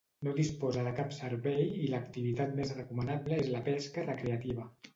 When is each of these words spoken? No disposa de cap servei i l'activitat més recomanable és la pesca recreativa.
No 0.27 0.31
disposa 0.37 0.85
de 0.87 0.93
cap 0.99 1.13
servei 1.17 1.61
i 1.83 1.91
l'activitat 1.93 2.57
més 2.63 2.73
recomanable 2.81 3.41
és 3.45 3.53
la 3.57 3.65
pesca 3.71 4.09
recreativa. 4.11 4.71